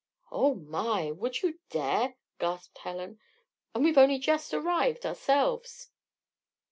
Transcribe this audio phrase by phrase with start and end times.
[0.31, 1.11] "Oh, my!
[1.11, 3.19] would you dare?" gasped Helen.
[3.75, 5.91] "And we've only just arrived ourselves?"